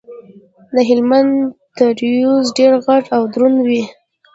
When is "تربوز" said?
1.77-2.45